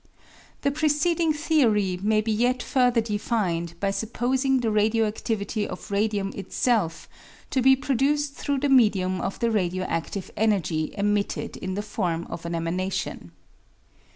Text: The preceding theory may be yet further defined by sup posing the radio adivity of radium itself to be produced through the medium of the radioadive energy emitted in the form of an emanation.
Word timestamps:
The 0.61 0.71
preceding 0.71 1.31
theory 1.31 1.99
may 2.01 2.21
be 2.21 2.31
yet 2.31 2.63
further 2.63 3.01
defined 3.01 3.79
by 3.79 3.91
sup 3.91 4.13
posing 4.13 4.61
the 4.61 4.71
radio 4.71 5.07
adivity 5.11 5.67
of 5.67 5.91
radium 5.91 6.33
itself 6.35 7.07
to 7.51 7.61
be 7.61 7.75
produced 7.75 8.33
through 8.33 8.61
the 8.61 8.69
medium 8.69 9.21
of 9.21 9.37
the 9.37 9.51
radioadive 9.51 10.31
energy 10.35 10.91
emitted 10.97 11.55
in 11.55 11.75
the 11.75 11.83
form 11.83 12.25
of 12.31 12.47
an 12.47 12.55
emanation. 12.55 13.31